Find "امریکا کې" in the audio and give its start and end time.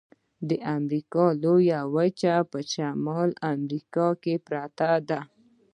3.53-4.35